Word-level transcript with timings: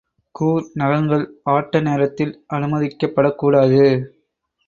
கூர் 0.35 0.63
நகங்கள் 0.73 1.25
ஆட்ட 1.49 1.81
நேரத்தில் 1.81 2.33
அனுமதிக்கப் 2.47 3.13
படக் 3.15 3.37
கூடாது. 3.37 3.83